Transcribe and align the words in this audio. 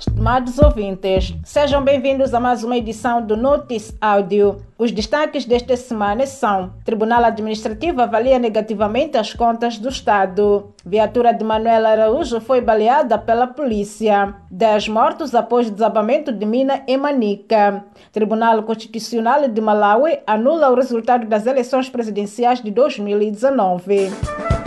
Estimados 0.00 0.58
ouvintes, 0.58 1.34
sejam 1.44 1.84
bem-vindos 1.84 2.32
a 2.32 2.40
mais 2.40 2.64
uma 2.64 2.74
edição 2.74 3.20
do 3.20 3.36
Notice 3.36 3.94
Áudio. 4.00 4.56
Os 4.78 4.90
destaques 4.90 5.44
desta 5.44 5.76
semana 5.76 6.24
são: 6.24 6.72
Tribunal 6.86 7.22
Administrativo 7.22 8.00
avalia 8.00 8.38
negativamente 8.38 9.18
as 9.18 9.34
contas 9.34 9.76
do 9.76 9.90
Estado. 9.90 10.72
Viatura 10.86 11.34
de 11.34 11.44
Manuel 11.44 11.86
Araújo 11.86 12.40
foi 12.40 12.62
baleada 12.62 13.18
pela 13.18 13.46
polícia. 13.46 14.34
10 14.50 14.88
mortos 14.88 15.34
após 15.34 15.68
desabamento 15.68 16.32
de 16.32 16.46
mina 16.46 16.82
em 16.86 16.96
Manica. 16.96 17.84
Tribunal 18.10 18.62
Constitucional 18.62 19.48
de 19.48 19.60
Malawi 19.60 20.20
anula 20.26 20.70
o 20.70 20.76
resultado 20.76 21.26
das 21.26 21.44
eleições 21.44 21.90
presidenciais 21.90 22.62
de 22.62 22.70
2019. 22.70 24.59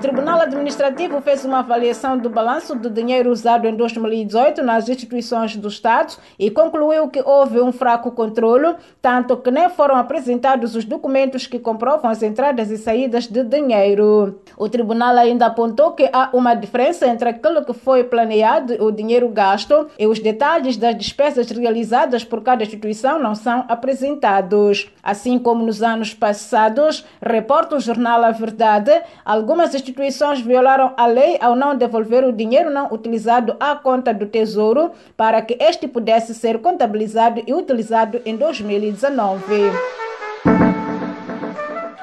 Tribunal 0.00 0.40
Administrativo 0.40 1.20
fez 1.20 1.44
uma 1.44 1.58
avaliação 1.58 2.16
do 2.16 2.30
balanço 2.30 2.74
do 2.74 2.88
dinheiro 2.88 3.30
usado 3.30 3.66
em 3.66 3.76
2018 3.76 4.62
nas 4.62 4.88
instituições 4.88 5.54
do 5.56 5.68
Estado 5.68 6.14
e 6.38 6.50
concluiu 6.50 7.08
que 7.08 7.20
houve 7.20 7.60
um 7.60 7.70
fraco 7.70 8.10
controle, 8.10 8.76
tanto 9.02 9.36
que 9.36 9.50
nem 9.50 9.68
foram 9.68 9.96
apresentados 9.96 10.74
os 10.74 10.86
documentos 10.86 11.46
que 11.46 11.58
comprovam 11.58 12.10
as 12.10 12.22
entradas 12.22 12.70
e 12.70 12.78
saídas 12.78 13.26
de 13.26 13.44
dinheiro. 13.44 14.40
O 14.56 14.70
tribunal 14.70 15.18
ainda 15.18 15.44
apontou 15.44 15.92
que 15.92 16.08
há 16.10 16.30
uma 16.32 16.54
diferença 16.54 17.06
entre 17.06 17.28
aquilo 17.28 17.62
que 17.62 17.74
foi 17.74 18.02
planeado, 18.02 18.82
o 18.82 18.90
dinheiro 18.90 19.28
gasto, 19.28 19.86
e 19.98 20.06
os 20.06 20.18
detalhes 20.18 20.78
das 20.78 20.96
despesas 20.96 21.50
realizadas 21.50 22.24
por 22.24 22.42
cada 22.42 22.62
instituição 22.62 23.18
não 23.18 23.34
são 23.34 23.66
apresentados. 23.68 24.90
Assim 25.02 25.38
como 25.38 25.62
nos 25.62 25.82
anos 25.82 26.14
passados, 26.14 27.04
reporta 27.20 27.76
o 27.76 27.80
jornal 27.80 28.24
A 28.24 28.30
Verdade, 28.30 29.02
algumas 29.26 29.74
instituições 29.74 29.89
instituições 29.90 30.40
violaram 30.40 30.94
a 30.96 31.06
lei 31.06 31.36
ao 31.40 31.56
não 31.56 31.76
devolver 31.76 32.24
o 32.24 32.32
dinheiro 32.32 32.70
não 32.70 32.92
utilizado 32.92 33.56
à 33.58 33.74
conta 33.74 34.14
do 34.14 34.26
Tesouro 34.26 34.92
para 35.16 35.42
que 35.42 35.56
este 35.60 35.88
pudesse 35.88 36.32
ser 36.32 36.60
contabilizado 36.60 37.42
e 37.44 37.52
utilizado 37.52 38.20
em 38.24 38.36
2019. 38.36 39.40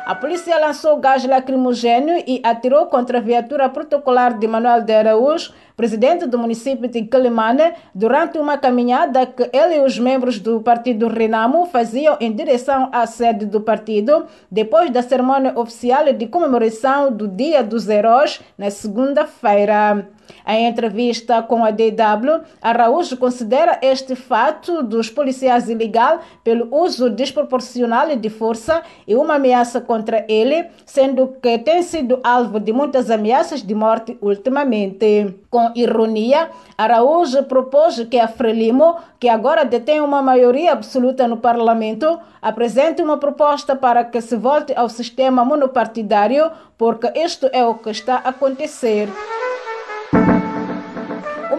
A 0.08 0.16
polícia 0.16 0.58
lançou 0.58 0.96
gás 1.02 1.26
lacrimogêneo 1.26 2.24
e 2.26 2.40
atirou 2.42 2.86
contra 2.86 3.18
a 3.18 3.22
viatura 3.22 3.68
protocolar 3.68 4.40
de 4.40 4.48
Manuel 4.48 4.82
de 4.82 4.94
Araújo, 4.94 5.52
presidente 5.76 6.26
do 6.26 6.40
município 6.40 6.88
de 6.88 7.04
Quelimane, 7.04 7.74
durante 7.94 8.38
uma 8.38 8.58
caminhada 8.58 9.26
que 9.26 9.50
ele 9.52 9.76
e 9.76 9.82
os 9.82 10.00
membros 10.00 10.40
do 10.40 10.62
partido 10.62 11.10
Renamo 11.10 11.66
faziam 11.66 12.16
em 12.22 12.32
direção 12.32 12.88
à 12.94 13.06
sede 13.06 13.46
do 13.46 13.60
partido, 13.60 14.26
depois 14.50 14.90
da 14.92 15.02
cerimônia 15.02 15.52
oficial 15.60 16.14
de 16.14 16.26
comemoração 16.28 17.12
do 17.12 17.28
Dia 17.28 17.62
dos 17.62 17.90
Heróis, 17.90 18.40
na 18.58 18.72
segunda-feira. 18.72 20.08
Em 20.46 20.68
entrevista 20.68 21.42
com 21.42 21.64
a 21.64 21.72
DW, 21.72 22.44
Araújo 22.62 23.18
considera 23.18 23.80
este 23.82 24.16
fato 24.16 24.84
dos 24.84 25.10
policiais 25.10 25.70
ilegal 25.70 26.20
pelo 26.44 26.68
uso 26.76 27.10
desproporcional 27.10 28.16
de 28.16 28.30
força 28.30 28.82
e 29.08 29.16
uma 29.16 29.36
ameaça 29.36 29.82
contra 29.82 30.26
ele, 30.28 30.68
sendo 30.86 31.36
que 31.42 31.58
tem 31.60 31.82
sido 31.82 32.20
alvo 32.24 32.60
de 32.60 32.72
muitas 32.72 33.10
ameaças 33.10 33.62
de 33.62 33.76
morte 33.76 34.18
ultimamente. 34.22 35.36
Com 35.50 35.72
ironia, 35.76 36.50
Araújo 36.78 37.44
propôs 37.44 38.00
que 38.10 38.20
a 38.20 38.28
Frelimo, 38.28 38.98
que 39.20 39.30
agora 39.30 39.64
detém 39.64 40.02
uma 40.02 40.22
maioria 40.22 40.74
absoluta 40.74 41.28
no 41.28 41.38
parlamento, 41.38 42.20
apresente 42.42 43.02
uma 43.02 43.18
proposta 43.18 43.76
para 43.76 44.04
que 44.04 44.22
se 44.22 44.36
volte 44.36 44.74
ao 44.76 44.90
sistema 44.90 45.44
monopartidário, 45.44 46.52
porque 46.78 47.12
isto 47.16 47.50
é 47.52 47.66
o 47.66 47.76
que 47.76 47.90
está 47.90 48.16
a 48.16 48.30
acontecer. 48.30 49.10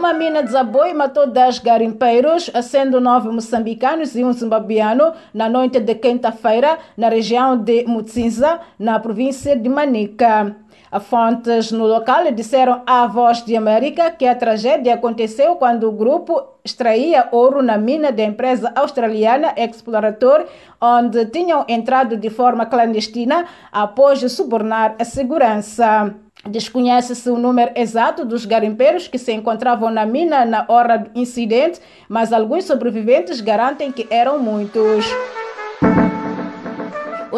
Uma 0.08 0.16
mina 0.16 0.42
desabou 0.42 0.86
e 0.86 0.94
matou 0.94 1.26
10 1.26 1.58
garimpeiros, 1.58 2.50
sendo 2.62 2.98
nove 2.98 3.28
moçambicanos 3.28 4.16
e 4.16 4.24
um 4.24 4.32
zimbabiano, 4.32 5.12
na 5.34 5.50
noite 5.50 5.80
de 5.80 5.94
quinta-feira, 5.96 6.78
na 6.96 7.10
região 7.10 7.54
de 7.58 7.84
Mutsinza, 7.84 8.58
na 8.78 8.98
província 8.98 9.54
de 9.54 9.68
Manica. 9.68 10.56
Fontes 10.98 11.70
no 11.70 11.86
local 11.86 12.32
disseram 12.32 12.80
à 12.86 13.06
Voz 13.06 13.44
de 13.44 13.54
América 13.54 14.10
que 14.10 14.26
a 14.26 14.34
tragédia 14.34 14.94
aconteceu 14.94 15.56
quando 15.56 15.86
o 15.86 15.92
grupo 15.92 16.42
extraía 16.64 17.28
ouro 17.30 17.62
na 17.62 17.76
mina 17.76 18.10
da 18.10 18.24
empresa 18.24 18.72
australiana 18.74 19.52
Explorator, 19.58 20.46
onde 20.80 21.26
tinham 21.26 21.66
entrado 21.68 22.16
de 22.16 22.30
forma 22.30 22.64
clandestina 22.64 23.44
após 23.70 24.20
subornar 24.32 24.96
a 24.98 25.04
segurança. 25.04 26.14
Desconhece-se 26.48 27.28
o 27.30 27.38
número 27.38 27.72
exato 27.74 28.24
dos 28.24 28.44
garimpeiros 28.44 29.06
que 29.06 29.18
se 29.18 29.32
encontravam 29.32 29.90
na 29.90 30.06
mina 30.06 30.44
na 30.44 30.64
hora 30.68 30.96
do 30.96 31.10
incidente, 31.14 31.80
mas 32.08 32.32
alguns 32.32 32.64
sobreviventes 32.64 33.40
garantem 33.40 33.92
que 33.92 34.06
eram 34.10 34.38
muitos. 34.38 35.04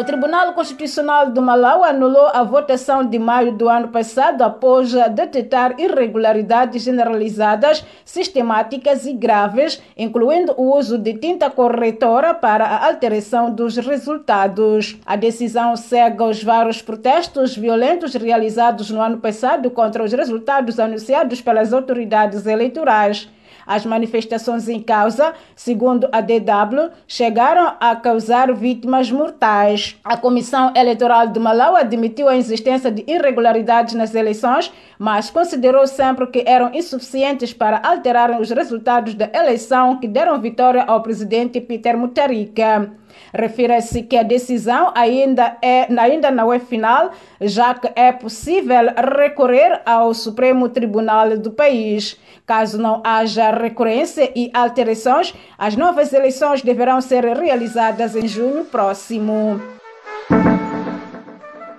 O 0.01 0.03
Tribunal 0.03 0.53
Constitucional 0.53 1.29
do 1.29 1.43
Malau 1.43 1.83
anulou 1.83 2.25
a 2.33 2.41
votação 2.41 3.05
de 3.05 3.19
maio 3.19 3.51
do 3.51 3.69
ano 3.69 3.89
passado 3.89 4.41
após 4.41 4.91
detectar 5.13 5.79
irregularidades 5.79 6.81
generalizadas, 6.81 7.85
sistemáticas 8.03 9.05
e 9.05 9.13
graves, 9.13 9.79
incluindo 9.95 10.55
o 10.57 10.75
uso 10.75 10.97
de 10.97 11.13
tinta 11.13 11.51
corretora 11.51 12.33
para 12.33 12.65
a 12.65 12.87
alteração 12.87 13.53
dos 13.53 13.77
resultados. 13.77 14.97
A 15.05 15.15
decisão 15.15 15.77
segue 15.77 16.23
os 16.23 16.43
vários 16.43 16.81
protestos 16.81 17.55
violentos 17.55 18.15
realizados 18.15 18.89
no 18.89 18.99
ano 18.99 19.19
passado 19.19 19.69
contra 19.69 20.03
os 20.03 20.11
resultados 20.13 20.79
anunciados 20.79 21.41
pelas 21.41 21.71
autoridades 21.73 22.47
eleitorais. 22.47 23.29
As 23.71 23.85
manifestações 23.85 24.67
em 24.67 24.81
causa, 24.81 25.33
segundo 25.55 26.09
a 26.11 26.19
DW, 26.19 26.91
chegaram 27.07 27.73
a 27.79 27.95
causar 27.95 28.53
vítimas 28.53 29.09
mortais. 29.09 29.97
A 30.03 30.17
Comissão 30.17 30.73
Eleitoral 30.75 31.27
de 31.27 31.39
Malau 31.39 31.77
admitiu 31.77 32.27
a 32.27 32.35
existência 32.35 32.91
de 32.91 33.05
irregularidades 33.07 33.93
nas 33.93 34.13
eleições, 34.13 34.69
mas 34.99 35.29
considerou 35.29 35.87
sempre 35.87 36.27
que 36.27 36.43
eram 36.45 36.73
insuficientes 36.73 37.53
para 37.53 37.81
alterarem 37.81 38.41
os 38.41 38.49
resultados 38.49 39.13
da 39.13 39.29
eleição 39.33 39.95
que 40.01 40.07
deram 40.07 40.37
vitória 40.41 40.83
ao 40.83 41.01
presidente 41.01 41.61
Peter 41.61 41.97
Mutharika. 41.97 42.91
Refere-se 43.33 44.03
que 44.03 44.17
a 44.17 44.23
decisão 44.23 44.91
ainda, 44.95 45.57
é, 45.61 45.87
ainda 45.99 46.31
não 46.31 46.51
é 46.51 46.59
final, 46.59 47.11
já 47.39 47.73
que 47.73 47.89
é 47.95 48.11
possível 48.11 48.87
recorrer 49.17 49.81
ao 49.85 50.13
Supremo 50.13 50.69
Tribunal 50.69 51.37
do 51.37 51.51
país. 51.51 52.19
Caso 52.45 52.77
não 52.77 53.01
haja 53.03 53.51
recorrência 53.51 54.31
e 54.35 54.51
alterações, 54.53 55.33
as 55.57 55.75
novas 55.75 56.13
eleições 56.13 56.61
deverão 56.61 57.01
ser 57.01 57.25
realizadas 57.25 58.15
em 58.15 58.27
junho 58.27 58.65
próximo. 58.65 59.80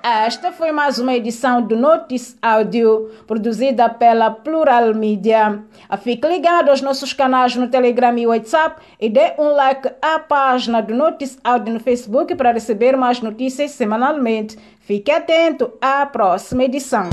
Esta 0.03 0.51
foi 0.51 0.73
mais 0.73 0.99
uma 0.99 1.15
edição 1.15 1.63
do 1.63 1.77
Notice 1.77 2.37
Áudio, 2.43 3.09
produzida 3.25 3.89
pela 3.89 4.33
Plural 4.33 4.93
Media. 4.97 5.63
Fique 6.03 6.27
ligado 6.27 6.71
aos 6.71 6.81
nossos 6.81 7.13
canais 7.13 7.55
no 7.55 7.69
Telegram 7.69 8.19
e 8.19 8.27
WhatsApp 8.27 8.83
e 9.01 9.09
dê 9.09 9.35
um 9.39 9.55
like 9.55 9.89
à 10.03 10.19
página 10.19 10.83
do 10.83 10.93
Notice 10.93 11.39
Áudio 11.45 11.75
no 11.75 11.79
Facebook 11.79 12.35
para 12.35 12.51
receber 12.51 12.97
mais 12.97 13.21
notícias 13.21 13.71
semanalmente. 13.71 14.59
Fique 14.81 15.13
atento 15.13 15.73
à 15.81 16.05
próxima 16.05 16.65
edição. 16.65 17.09